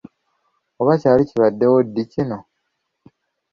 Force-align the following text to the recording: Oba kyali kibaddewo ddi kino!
Oba 0.81 0.93
kyali 1.01 1.23
kibaddewo 1.29 1.77
ddi 1.87 2.03
kino! 2.11 2.37